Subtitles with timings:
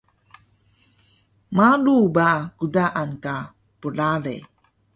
[1.55, 2.27] Malu ba
[2.59, 3.35] qtaan ka
[3.79, 4.35] plale